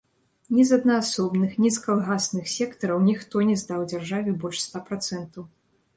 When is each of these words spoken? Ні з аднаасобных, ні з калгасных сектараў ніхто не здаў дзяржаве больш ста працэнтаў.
Ні 0.55 0.63
з 0.69 0.79
аднаасобных, 0.79 1.51
ні 1.65 1.69
з 1.75 1.83
калгасных 1.83 2.49
сектараў 2.55 3.03
ніхто 3.11 3.45
не 3.51 3.55
здаў 3.65 3.87
дзяржаве 3.93 4.31
больш 4.45 4.57
ста 4.67 4.85
працэнтаў. 4.89 5.43